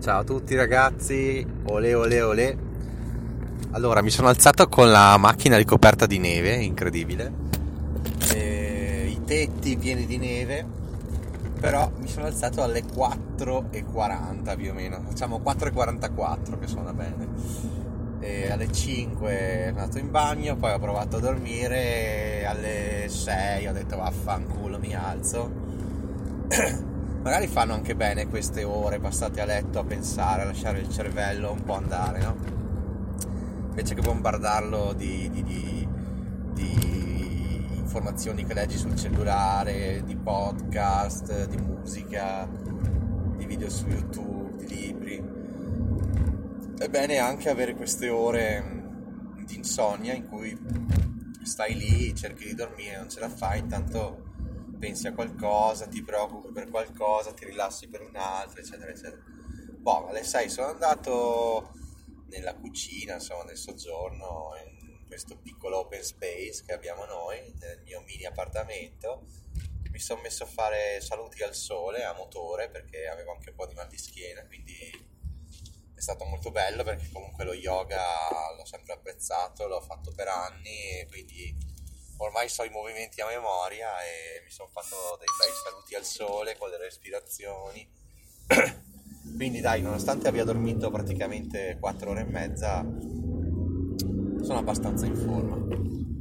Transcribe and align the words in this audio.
Ciao 0.00 0.20
a 0.20 0.24
tutti 0.24 0.54
ragazzi, 0.54 1.46
ole 1.64 1.94
ole 1.94 2.22
ole. 2.22 2.58
Allora, 3.72 4.02
mi 4.02 4.10
sono 4.10 4.28
alzato 4.28 4.68
con 4.68 4.90
la 4.90 5.16
macchina 5.16 5.56
ricoperta 5.56 6.06
di 6.06 6.18
neve, 6.18 6.54
incredibile. 6.54 7.32
E 8.32 9.08
I 9.10 9.24
tetti 9.24 9.76
pieni 9.76 10.06
di 10.06 10.16
neve, 10.16 10.66
però 11.60 11.90
mi 11.98 12.08
sono 12.08 12.26
alzato 12.26 12.62
alle 12.62 12.82
4.40 12.82 14.56
più 14.56 14.70
o 14.70 14.74
meno, 14.74 15.00
facciamo 15.06 15.40
4.44 15.44 16.58
che 16.58 16.66
suona 16.66 16.92
bene. 16.92 17.28
E 18.20 18.50
alle 18.50 18.72
5 18.72 19.66
sono 19.68 19.80
andato 19.80 19.98
in 19.98 20.10
bagno, 20.10 20.56
poi 20.56 20.72
ho 20.72 20.78
provato 20.78 21.18
a 21.18 21.20
dormire, 21.20 22.40
e 22.40 22.44
alle 22.44 23.04
6 23.08 23.66
ho 23.68 23.72
detto 23.72 23.96
vaffanculo 23.96 24.78
mi 24.78 24.94
alzo. 24.94 25.50
Magari 27.22 27.48
fanno 27.48 27.74
anche 27.74 27.94
bene 27.94 28.28
queste 28.28 28.64
ore 28.64 28.98
passate 28.98 29.42
a 29.42 29.44
letto 29.44 29.78
a 29.78 29.84
pensare, 29.84 30.40
a 30.40 30.46
lasciare 30.46 30.80
il 30.80 30.88
cervello 30.88 31.52
un 31.52 31.62
po' 31.62 31.74
andare, 31.74 32.22
no? 32.22 32.34
Invece 33.68 33.94
che 33.94 34.00
bombardarlo 34.00 34.94
di, 34.94 35.28
di, 35.28 35.42
di, 35.42 35.88
di 36.54 37.76
informazioni 37.76 38.46
che 38.46 38.54
leggi 38.54 38.78
sul 38.78 38.96
cellulare, 38.96 40.02
di 40.02 40.16
podcast, 40.16 41.46
di 41.46 41.58
musica, 41.58 42.48
di 43.36 43.44
video 43.44 43.68
su 43.68 43.86
YouTube, 43.86 44.64
di 44.64 44.74
libri. 44.74 45.22
È 46.78 46.88
bene 46.88 47.18
anche 47.18 47.50
avere 47.50 47.74
queste 47.74 48.08
ore 48.08 48.64
di 49.44 49.56
insonnia 49.56 50.14
in 50.14 50.26
cui 50.26 50.58
stai 51.42 51.74
lì, 51.74 52.14
cerchi 52.14 52.46
di 52.46 52.54
dormire, 52.54 52.96
non 52.96 53.10
ce 53.10 53.20
la 53.20 53.28
fai, 53.28 53.58
intanto 53.58 54.28
pensi 54.80 55.06
a 55.06 55.12
qualcosa, 55.12 55.86
ti 55.86 56.02
preoccupi 56.02 56.50
per 56.50 56.70
qualcosa, 56.70 57.34
ti 57.34 57.44
rilassi 57.44 57.88
per 57.88 58.00
un 58.00 58.16
altro, 58.16 58.60
eccetera, 58.60 58.90
eccetera. 58.90 59.22
Boh, 59.76 60.08
alle 60.08 60.24
6 60.24 60.48
sono 60.48 60.68
andato 60.68 61.72
nella 62.30 62.54
cucina, 62.54 63.14
insomma, 63.14 63.44
nel 63.44 63.58
soggiorno, 63.58 64.52
in 64.64 65.06
questo 65.06 65.36
piccolo 65.36 65.80
open 65.80 66.02
space 66.02 66.64
che 66.64 66.72
abbiamo 66.72 67.04
noi, 67.04 67.54
nel 67.60 67.82
mio 67.84 68.00
mini 68.06 68.24
appartamento. 68.24 69.26
Mi 69.90 69.98
sono 69.98 70.22
messo 70.22 70.44
a 70.44 70.46
fare 70.46 71.00
saluti 71.00 71.42
al 71.42 71.54
sole 71.54 72.04
a 72.04 72.14
motore 72.14 72.70
perché 72.70 73.06
avevo 73.06 73.32
anche 73.32 73.50
un 73.50 73.56
po' 73.56 73.66
di 73.66 73.74
mal 73.74 73.88
di 73.88 73.98
schiena, 73.98 74.46
quindi 74.46 74.72
è 75.94 76.00
stato 76.00 76.24
molto 76.24 76.50
bello 76.50 76.84
perché 76.84 77.10
comunque 77.12 77.44
lo 77.44 77.52
yoga 77.52 78.00
l'ho 78.56 78.64
sempre 78.64 78.94
apprezzato, 78.94 79.66
l'ho 79.66 79.80
fatto 79.80 80.12
per 80.14 80.28
anni 80.28 81.00
e 81.00 81.06
quindi 81.10 81.54
ormai 82.20 82.48
so 82.48 82.64
i 82.64 82.70
movimenti 82.70 83.20
a 83.20 83.26
memoria 83.26 84.00
e 84.00 84.42
mi 84.44 84.50
sono 84.50 84.68
fatto 84.72 85.16
dei 85.18 85.28
bei 85.38 85.50
saluti 85.64 85.94
al 85.94 86.04
sole 86.04 86.56
con 86.58 86.68
le 86.68 86.78
respirazioni. 86.78 87.88
Quindi 89.36 89.60
dai, 89.60 89.80
nonostante 89.80 90.28
abbia 90.28 90.44
dormito 90.44 90.90
praticamente 90.90 91.78
4 91.80 92.10
ore 92.10 92.20
e 92.20 92.24
mezza, 92.24 92.80
sono 94.42 94.58
abbastanza 94.58 95.06
in 95.06 95.16
forma. 95.16 95.56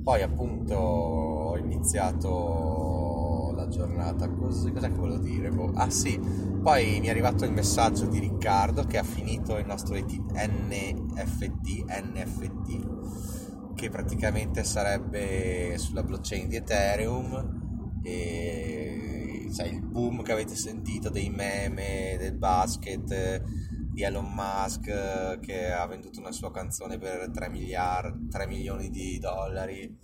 Poi 0.04 0.22
appunto 0.22 0.76
ho 0.76 1.58
iniziato 1.58 3.52
la 3.56 3.68
giornata 3.68 4.30
così, 4.30 4.72
cosa 4.72 4.88
che 4.88 4.96
volevo 4.96 5.22
dire? 5.22 5.50
Boh. 5.50 5.74
Ah 5.76 5.90
sì, 5.90 6.18
poi 6.18 7.00
mi 7.02 7.08
è 7.08 7.10
arrivato 7.10 7.44
il 7.44 7.52
messaggio 7.52 8.06
di 8.06 8.20
Riccardo 8.20 8.86
che 8.86 8.98
ha 8.98 9.04
finito 9.04 9.58
il 9.58 9.66
nostro 9.66 9.96
NFT, 9.96 11.84
NFT 11.88 13.39
che 13.80 13.90
praticamente 13.90 14.66
sarebbe 14.66 15.78
sulla 15.78 16.04
blockchain 16.04 16.50
di 16.50 16.58
Ethereum 16.58 18.02
e 18.04 19.48
sai, 19.52 19.76
il 19.76 19.86
boom 19.86 20.22
che 20.22 20.34
avete 20.34 20.56
sentito 20.56 21.10
dei 21.10 21.30
meme, 21.30 22.18
del 22.20 22.36
basket 22.36 23.42
di 23.90 24.04
Elon 24.04 24.34
Musk 24.34 25.40
che 25.40 25.72
ha 25.72 25.88
venduto 25.88 26.20
una 26.20 26.34
sua 26.34 26.52
canzone 26.52 26.98
per 26.98 27.32
3, 27.32 27.50
miliardi, 27.50 28.28
3 28.28 28.48
milioni 28.48 28.90
di 28.90 29.18
dollari 29.18 29.98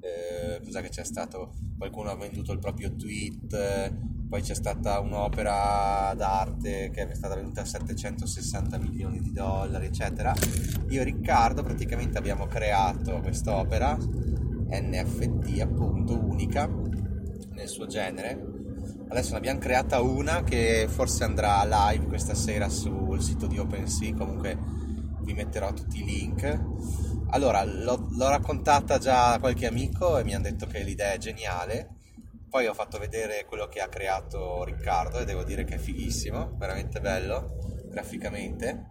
eh, 0.00 0.62
cos'è 0.64 0.80
che 0.80 0.88
c'è 0.88 1.04
stato? 1.04 1.52
Qualcuno 1.76 2.10
ha 2.10 2.16
venduto 2.16 2.52
il 2.52 2.58
proprio 2.58 2.94
tweet, 2.96 3.92
poi 4.28 4.42
c'è 4.42 4.54
stata 4.54 5.00
un'opera 5.00 6.12
d'arte 6.14 6.90
che 6.90 7.08
è 7.08 7.14
stata 7.14 7.34
venduta 7.34 7.62
a 7.62 7.64
760 7.64 8.78
milioni 8.78 9.20
di 9.20 9.32
dollari, 9.32 9.86
eccetera. 9.86 10.34
Io 10.90 11.00
e 11.00 11.04
Riccardo 11.04 11.62
praticamente 11.62 12.18
abbiamo 12.18 12.46
creato 12.46 13.20
quest'opera 13.20 13.96
NFT 13.96 15.60
appunto 15.60 16.18
unica 16.18 16.68
nel 17.52 17.68
suo 17.68 17.86
genere. 17.86 18.44
Adesso 19.08 19.32
ne 19.32 19.38
abbiamo 19.38 19.58
creata 19.58 20.02
una 20.02 20.44
che 20.44 20.86
forse 20.88 21.24
andrà 21.24 21.64
live 21.64 22.06
questa 22.06 22.34
sera 22.34 22.68
sul 22.68 23.22
sito 23.22 23.46
di 23.46 23.58
OpenSea, 23.58 24.14
comunque 24.14 24.58
vi 25.22 25.32
metterò 25.32 25.72
tutti 25.72 26.00
i 26.00 26.04
link 26.04 27.16
allora, 27.30 27.62
l'ho, 27.62 28.08
l'ho 28.10 28.28
raccontata 28.28 28.96
già 28.98 29.34
a 29.34 29.38
qualche 29.38 29.66
amico 29.66 30.16
e 30.16 30.24
mi 30.24 30.34
hanno 30.34 30.44
detto 30.44 30.66
che 30.66 30.82
l'idea 30.82 31.12
è 31.12 31.18
geniale. 31.18 31.96
Poi 32.48 32.66
ho 32.66 32.72
fatto 32.72 32.98
vedere 32.98 33.44
quello 33.44 33.68
che 33.68 33.80
ha 33.80 33.88
creato 33.88 34.64
Riccardo 34.64 35.18
e 35.18 35.26
devo 35.26 35.44
dire 35.44 35.64
che 35.64 35.74
è 35.74 35.78
fighissimo, 35.78 36.56
veramente 36.56 36.98
bello, 36.98 37.58
graficamente. 37.84 38.90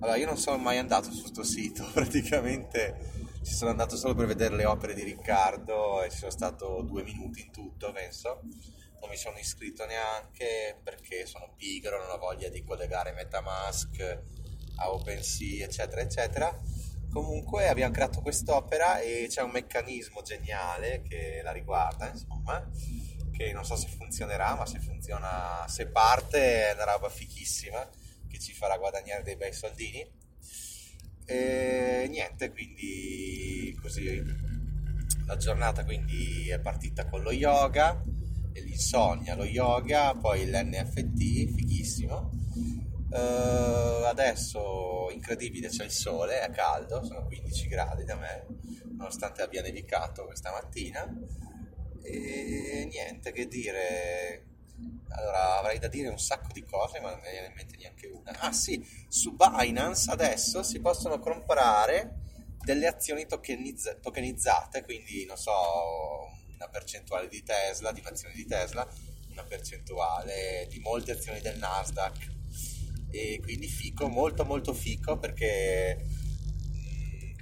Allora, 0.00 0.16
io 0.16 0.24
non 0.24 0.38
sono 0.38 0.56
mai 0.56 0.78
andato 0.78 1.10
su 1.10 1.20
questo 1.20 1.42
sito, 1.42 1.84
praticamente 1.92 3.26
ci 3.42 3.52
sono 3.52 3.70
andato 3.70 3.96
solo 3.96 4.14
per 4.14 4.26
vedere 4.26 4.56
le 4.56 4.64
opere 4.64 4.94
di 4.94 5.02
Riccardo 5.02 6.02
e 6.02 6.10
ci 6.10 6.16
sono 6.16 6.30
stato 6.30 6.80
due 6.82 7.02
minuti 7.02 7.42
in 7.42 7.52
tutto, 7.52 7.92
penso. 7.92 8.40
Non 9.00 9.10
mi 9.10 9.16
sono 9.16 9.36
iscritto 9.36 9.84
neanche 9.84 10.80
perché 10.82 11.26
sono 11.26 11.52
pigro, 11.56 11.98
non 11.98 12.10
ho 12.10 12.18
voglia 12.18 12.48
di 12.48 12.64
collegare 12.64 13.12
Metamask 13.12 14.00
a 14.76 14.90
OpenSea, 14.90 15.66
eccetera, 15.66 16.00
eccetera 16.00 16.58
Comunque 17.10 17.68
abbiamo 17.68 17.92
creato 17.92 18.20
quest'opera 18.20 19.00
e 19.00 19.26
c'è 19.28 19.42
un 19.42 19.50
meccanismo 19.50 20.22
geniale 20.22 21.02
che 21.02 21.40
la 21.42 21.52
riguarda, 21.52 22.08
insomma, 22.08 22.68
che 23.32 23.52
non 23.52 23.64
so 23.64 23.76
se 23.76 23.88
funzionerà, 23.88 24.54
ma 24.54 24.66
se 24.66 24.78
funziona, 24.78 25.64
se 25.68 25.86
parte 25.86 26.70
è 26.70 26.74
una 26.74 26.92
roba 26.92 27.08
fichissima 27.08 27.88
che 28.28 28.38
ci 28.38 28.52
farà 28.52 28.76
guadagnare 28.76 29.22
dei 29.22 29.36
bei 29.36 29.52
soldini. 29.52 30.06
E 31.24 32.06
niente, 32.08 32.50
quindi 32.50 33.76
così 33.80 34.22
la 35.26 35.36
giornata 35.36 35.84
quindi 35.84 36.48
è 36.48 36.58
partita 36.58 37.06
con 37.06 37.22
lo 37.22 37.32
yoga 37.32 38.02
e 38.52 38.60
l'insonnia, 38.60 39.34
lo 39.34 39.44
yoga, 39.44 40.14
poi 40.14 40.46
l'NFT, 40.46 41.54
fighissimo 41.54 42.38
Uh, 43.10 44.04
adesso 44.04 44.97
incredibile 45.10 45.68
c'è 45.68 45.84
il 45.84 45.90
sole, 45.90 46.40
è 46.40 46.50
caldo, 46.50 47.04
sono 47.04 47.24
15 47.24 47.68
gradi 47.68 48.04
da 48.04 48.16
me, 48.16 48.46
nonostante 48.96 49.42
abbia 49.42 49.62
nevicato 49.62 50.24
questa 50.24 50.50
mattina. 50.50 51.06
E 52.02 52.88
niente 52.90 53.32
che 53.32 53.46
dire. 53.46 54.44
Allora 55.10 55.58
avrei 55.58 55.78
da 55.78 55.88
dire 55.88 56.08
un 56.08 56.18
sacco 56.18 56.52
di 56.52 56.62
cose, 56.62 57.00
ma 57.00 57.10
non 57.10 57.20
mi 57.20 57.30
viene 57.30 57.48
in 57.48 57.54
mente 57.54 57.76
neanche 57.76 58.06
una. 58.06 58.38
Ah 58.38 58.52
sì, 58.52 58.84
su 59.08 59.34
Binance 59.34 60.10
adesso 60.10 60.62
si 60.62 60.80
possono 60.80 61.18
comprare 61.18 62.20
delle 62.60 62.86
azioni 62.86 63.26
tokenizz- 63.26 64.00
tokenizzate, 64.00 64.84
quindi 64.84 65.24
non 65.24 65.36
so, 65.36 65.52
una 66.54 66.68
percentuale 66.68 67.26
di 67.26 67.42
Tesla, 67.42 67.90
di 67.90 68.00
un'azione 68.00 68.34
di 68.34 68.46
Tesla 68.46 68.86
una 69.38 69.44
percentuale 69.44 70.66
di 70.68 70.80
molte 70.80 71.12
azioni 71.12 71.40
del 71.40 71.58
Nasdaq 71.58 72.26
e 73.10 73.40
quindi 73.42 73.66
fico, 73.66 74.08
molto 74.08 74.44
molto 74.44 74.72
fico 74.72 75.18
perché 75.18 75.96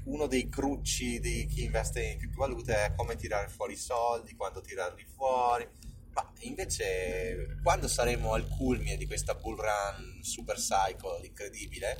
uno 0.05 0.27
dei 0.27 0.49
crucci 0.49 1.19
di 1.21 1.47
chi 1.47 1.65
investe 1.65 2.03
in 2.03 2.19
criptovalute 2.19 2.85
è 2.85 2.95
come 2.95 3.17
tirare 3.17 3.49
fuori 3.49 3.73
i 3.73 3.77
soldi, 3.77 4.37
quando 4.37 4.61
tirarli 4.61 5.05
fuori, 5.15 5.67
ma 6.13 6.33
invece 6.41 7.59
quando 7.63 7.89
saremo 7.89 8.33
al 8.33 8.49
culmine 8.49 8.97
di 8.97 9.07
questa 9.07 9.35
bull 9.35 9.57
run 9.57 10.23
super 10.23 10.57
cycle 10.57 11.27
incredibile, 11.27 11.97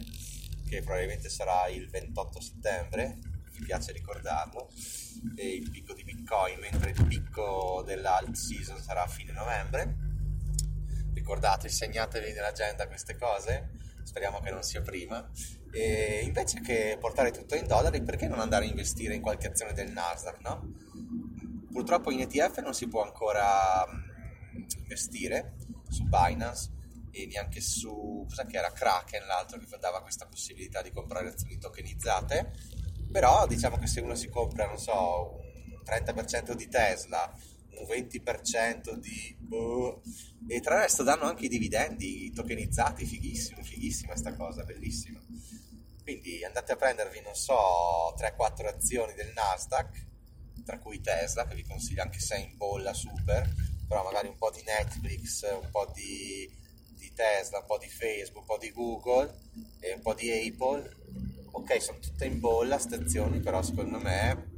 che 0.69 0.83
probabilmente 0.83 1.29
sarà 1.29 1.69
il 1.69 1.89
28 1.89 2.41
settembre, 2.41 3.19
mi 3.53 3.65
piace 3.65 3.93
ricordarlo, 3.93 4.71
e 5.37 5.49
il 5.49 5.71
picco 5.71 5.93
di 5.93 6.05
Bitcoin, 6.05 6.59
mentre 6.61 6.91
il 6.91 7.07
picco 7.07 7.83
dell'alt 7.85 8.35
season 8.35 8.81
sarà 8.81 9.03
a 9.03 9.09
fine 9.09 9.33
novembre. 9.33 10.06
Ricordate, 11.27 11.69
segnatevi 11.69 12.33
nell'agenda 12.33 12.87
queste 12.87 13.17
cose, 13.17 13.71
speriamo 14.05 14.39
che 14.39 14.53
non 14.53 14.63
sia 14.63 14.81
prima. 14.81 15.29
E 15.73 16.21
invece 16.23 16.61
che 16.61 16.97
portare 17.01 17.33
tutto 17.33 17.57
in 17.57 17.67
dollari, 17.67 18.01
perché 18.01 18.29
non 18.29 18.39
andare 18.39 18.65
a 18.65 18.69
investire 18.69 19.13
in 19.13 19.23
qualche 19.23 19.49
azione 19.49 19.73
del 19.73 19.91
Nasdaq, 19.91 20.39
no? 20.43 20.73
Purtroppo 21.73 22.13
in 22.13 22.21
ETF 22.21 22.61
non 22.61 22.75
si 22.75 22.87
può 22.87 23.03
ancora 23.03 23.85
mm, 23.89 24.63
investire 24.83 25.57
su 25.89 26.05
Binance 26.05 26.71
e 27.11 27.27
neanche 27.27 27.61
su 27.61 28.25
cosa 28.29 28.47
che 28.47 28.59
era 28.59 28.71
Kraken 28.71 29.27
l'altro 29.27 29.59
che 29.59 29.67
dava 29.81 30.03
questa 30.03 30.27
possibilità 30.27 30.81
di 30.81 30.93
comprare 30.93 31.31
azioni 31.31 31.59
tokenizzate 31.59 32.53
però 33.11 33.47
diciamo 33.47 33.79
che 33.79 33.87
se 33.87 34.01
uno 34.01 34.15
si 34.15 34.29
compra 34.29 34.67
non 34.67 34.79
so 34.79 35.37
un 35.37 35.83
30% 35.85 36.53
di 36.53 36.69
Tesla 36.69 37.33
un 37.79 37.87
20% 37.87 38.95
di 38.95 39.37
boh, 39.39 40.03
e 40.49 40.61
tra 40.61 40.77
l'altro 40.77 41.05
danno 41.05 41.25
anche 41.25 41.47
i 41.47 41.49
dividendi 41.49 42.33
tokenizzati 42.33 43.05
fighissimo 43.05 43.63
fighissima 43.63 44.13
questa 44.13 44.35
cosa 44.35 44.65
bellissima. 44.65 45.21
Quindi 46.03 46.45
andate 46.45 46.73
a 46.73 46.77
prendervi 46.77 47.21
non 47.21 47.35
so 47.35 48.15
3-4 48.17 48.67
azioni 48.67 49.15
del 49.15 49.33
Nasdaq 49.35 50.05
tra 50.65 50.79
cui 50.79 51.01
Tesla 51.01 51.47
che 51.47 51.55
vi 51.55 51.65
consiglio 51.65 52.03
anche 52.03 52.21
se 52.21 52.37
è 52.37 52.39
in 52.39 52.57
bolla 52.57 52.93
super 52.93 53.49
però 53.87 54.03
magari 54.05 54.29
un 54.29 54.37
po' 54.37 54.51
di 54.51 54.63
Netflix 54.65 55.43
un 55.51 55.69
po' 55.71 55.91
di, 55.95 56.49
di 56.95 57.13
Tesla 57.13 57.59
un 57.59 57.67
po' 57.67 57.79
di 57.79 57.89
Facebook 57.89 58.49
un 58.49 58.57
po' 58.57 58.59
di 58.59 58.73
Google 58.73 59.35
e 59.81 59.95
un 59.95 60.01
po' 60.01 60.15
di 60.15 60.31
Apple. 60.31 60.95
Ok 61.53 61.83
sono 61.83 61.99
tutte 61.99 62.27
in 62.27 62.39
bolla 62.39 62.79
stazioni 62.79 63.41
però 63.41 63.63
secondo 63.63 63.99
me 63.99 64.56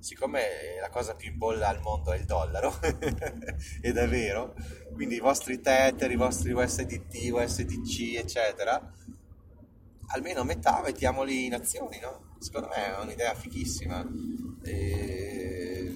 siccome 0.00 0.42
la 0.80 0.90
cosa 0.90 1.14
più 1.14 1.30
in 1.30 1.38
bolla 1.38 1.68
al 1.68 1.80
mondo 1.80 2.12
è 2.12 2.16
il 2.16 2.24
dollaro 2.24 2.78
ed 3.80 3.96
è 3.96 4.08
vero 4.08 4.54
quindi 4.92 5.16
i 5.16 5.20
vostri 5.20 5.60
tether 5.60 6.10
i 6.10 6.16
vostri 6.16 6.52
USDT 6.52 7.30
USDC 7.30 8.16
eccetera 8.16 8.92
almeno 10.08 10.44
metà 10.44 10.80
mettiamoli 10.82 11.46
in 11.46 11.54
azioni 11.54 11.98
no? 12.00 12.36
secondo 12.38 12.68
me 12.68 12.96
è 12.96 13.00
un'idea 13.00 13.34
fichissima 13.34 14.06
e... 14.62 15.94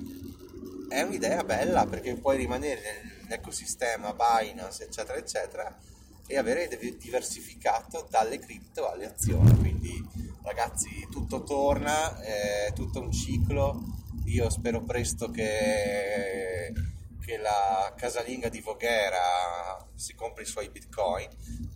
è 0.88 1.02
un'idea 1.02 1.44
bella 1.44 1.87
perché 1.87 2.16
puoi 2.16 2.37
rimanere 2.37 3.20
nell'ecosistema 3.22 4.14
Binance 4.14 4.84
eccetera 4.84 5.19
eccetera 5.19 5.78
e 6.26 6.37
avere 6.37 6.69
diversificato 6.99 8.06
dalle 8.10 8.38
cripto 8.38 8.90
alle 8.90 9.06
azioni 9.06 9.56
quindi 9.58 10.22
ragazzi 10.43 11.06
tutto 11.11 11.43
torna, 11.43 12.21
è 12.21 12.73
tutto 12.75 13.00
un 13.00 13.11
ciclo, 13.11 13.81
io 14.25 14.50
spero 14.50 14.83
presto 14.83 15.31
che, 15.31 16.73
che 17.21 17.37
la 17.39 17.93
casalinga 17.97 18.49
di 18.49 18.61
Voghera 18.61 19.89
si 19.94 20.15
compri 20.15 20.43
i 20.43 20.47
suoi 20.47 20.71
bitcoin 20.71 21.29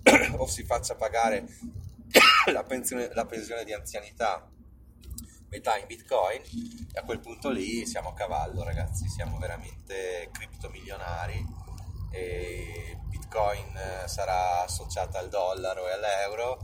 o 0.36 0.46
si 0.46 0.64
faccia 0.64 0.94
pagare 0.94 1.46
la 2.52 2.64
pensione, 2.64 3.10
la 3.12 3.26
pensione 3.26 3.64
di 3.64 3.72
anzianità 3.72 4.48
metà 5.48 5.76
in 5.78 5.86
bitcoin. 5.86 6.42
E 6.92 6.98
a 6.98 7.04
quel 7.04 7.20
punto 7.20 7.50
lì 7.50 7.86
siamo 7.86 8.10
a 8.10 8.14
cavallo 8.14 8.64
ragazzi, 8.64 9.08
siamo 9.08 9.38
veramente 9.38 10.28
criptomilionari. 10.32 11.64
E 12.10 12.98
bitcoin 13.08 13.78
sarà 14.06 14.62
associata 14.62 15.18
al 15.18 15.28
dollaro 15.28 15.88
e 15.88 15.92
all'euro 15.92 16.58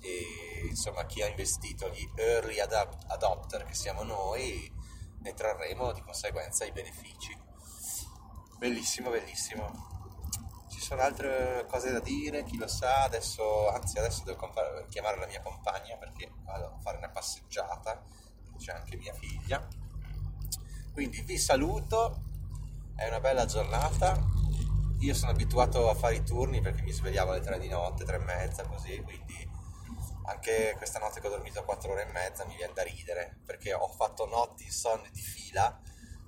e 0.00 0.66
insomma 0.68 1.06
chi 1.06 1.22
ha 1.22 1.26
investito, 1.26 1.88
gli 1.88 2.08
early 2.16 2.58
adopter 2.58 3.64
che 3.64 3.74
siamo 3.74 4.02
noi, 4.02 4.72
ne 5.20 5.34
trarremo 5.34 5.92
di 5.92 6.02
conseguenza 6.02 6.64
i 6.64 6.72
benefici. 6.72 7.36
Bellissimo, 8.58 9.10
bellissimo. 9.10 9.94
Ci 10.68 10.80
sono 10.80 11.02
altre 11.02 11.66
cose 11.68 11.90
da 11.90 12.00
dire, 12.00 12.44
chi 12.44 12.56
lo 12.56 12.68
sa, 12.68 13.02
adesso, 13.04 13.68
anzi 13.68 13.98
adesso 13.98 14.22
devo 14.24 14.38
compa- 14.38 14.84
chiamare 14.88 15.18
la 15.18 15.26
mia 15.26 15.42
compagna 15.42 15.96
perché 15.96 16.30
vado 16.44 16.66
a 16.66 16.78
fare 16.78 16.98
una 16.98 17.10
passeggiata, 17.10 18.02
c'è 18.58 18.72
anche 18.72 18.96
mia 18.96 19.12
figlia. 19.14 19.66
Quindi 20.92 21.20
vi 21.22 21.38
saluto, 21.38 22.22
è 22.94 23.06
una 23.08 23.20
bella 23.20 23.46
giornata, 23.46 24.18
io 25.00 25.14
sono 25.14 25.32
abituato 25.32 25.90
a 25.90 25.94
fare 25.94 26.16
i 26.16 26.24
turni 26.24 26.60
perché 26.60 26.82
mi 26.82 26.92
svegliavo 26.92 27.32
alle 27.32 27.40
3 27.40 27.58
di 27.58 27.68
notte, 27.68 28.04
3 28.04 28.16
e 28.16 28.24
mezza 28.24 28.66
così, 28.66 28.96
quindi 29.02 29.55
anche 30.26 30.74
questa 30.76 30.98
notte 30.98 31.20
che 31.20 31.26
ho 31.26 31.30
dormito 31.30 31.64
4 31.64 31.92
ore 31.92 32.02
e 32.02 32.12
mezza 32.12 32.44
mi 32.44 32.56
viene 32.56 32.72
da 32.72 32.82
ridere 32.82 33.38
perché 33.44 33.72
ho 33.72 33.88
fatto 33.88 34.26
notti 34.26 34.64
insonni 34.64 35.08
di 35.10 35.20
fila 35.20 35.80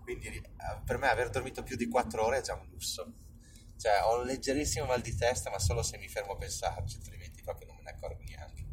quindi 0.08 0.28
eh, 0.28 0.42
per 0.86 0.96
me 0.96 1.08
aver 1.08 1.28
dormito 1.28 1.62
più 1.62 1.76
di 1.76 1.86
4 1.86 2.24
ore 2.24 2.38
è 2.38 2.40
già 2.40 2.54
un 2.54 2.66
lusso. 2.70 3.12
Cioè 3.76 4.00
ho 4.04 4.20
un 4.20 4.24
leggerissimo 4.24 4.86
mal 4.86 5.02
di 5.02 5.14
testa 5.14 5.50
ma 5.50 5.58
solo 5.58 5.82
se 5.82 5.98
mi 5.98 6.08
fermo 6.08 6.32
a 6.32 6.36
pensarci 6.36 6.96
altrimenti 6.96 7.42
proprio 7.42 7.66
non 7.66 7.76
me 7.76 7.82
ne 7.82 7.90
accorgo 7.90 8.22
neanche. 8.22 8.64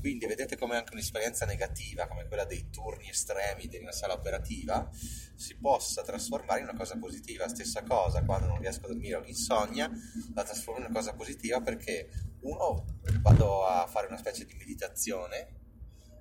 Quindi 0.00 0.26
vedete 0.26 0.56
come 0.56 0.76
anche 0.76 0.92
un'esperienza 0.92 1.46
negativa 1.46 2.08
come 2.08 2.26
quella 2.26 2.44
dei 2.44 2.68
turni 2.70 3.08
estremi 3.08 3.68
di 3.68 3.78
una 3.78 3.92
sala 3.92 4.14
operativa 4.14 4.90
si 5.36 5.56
possa 5.56 6.02
trasformare 6.02 6.60
in 6.60 6.68
una 6.68 6.76
cosa 6.76 6.96
positiva. 6.98 7.48
Stessa 7.48 7.82
cosa 7.82 8.24
quando 8.24 8.46
non 8.48 8.58
riesco 8.58 8.86
a 8.86 8.88
dormire 8.88 9.16
o 9.16 9.20
l'insonnia 9.20 9.90
la 10.34 10.42
trasformo 10.42 10.80
in 10.80 10.86
una 10.86 10.94
cosa 10.94 11.14
positiva 11.14 11.60
perché 11.60 12.08
uno 12.40 12.84
vado 13.20 13.66
a 13.66 13.86
fare 13.86 14.06
una 14.06 14.18
specie 14.18 14.44
di 14.44 14.54
meditazione 14.54 15.54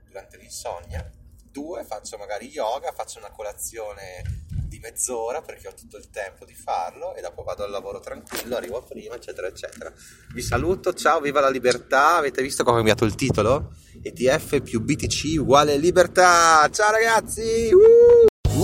durante 0.05 0.37
l'insonnia 0.37 1.09
due 1.55 1.85
faccio 1.85 2.17
magari 2.17 2.49
yoga 2.49 2.91
faccio 2.91 3.17
una 3.17 3.31
colazione 3.31 4.43
di 4.67 4.77
mezz'ora 4.79 5.41
perché 5.41 5.69
ho 5.69 5.73
tutto 5.73 5.95
il 5.95 6.09
tempo 6.09 6.43
di 6.43 6.53
farlo 6.53 7.15
e 7.15 7.21
dopo 7.21 7.43
vado 7.43 7.63
al 7.63 7.71
lavoro 7.71 8.01
tranquillo 8.01 8.57
arrivo 8.57 8.83
prima 8.83 9.15
eccetera 9.15 9.47
eccetera. 9.47 9.93
Vi 10.33 10.41
saluto 10.41 10.93
ciao 10.93 11.21
viva 11.21 11.39
la 11.39 11.49
libertà. 11.49 12.17
Avete 12.17 12.41
visto 12.41 12.63
come 12.63 12.75
ho 12.75 12.77
cambiato 12.79 13.05
il 13.05 13.15
titolo? 13.15 13.73
ETF 14.01 14.61
più 14.61 14.81
BTC 14.81 15.39
uguale 15.39 15.77
libertà. 15.77 16.67
Ciao 16.69 16.91
ragazzi! 16.91 17.69
Uh! 17.71 18.14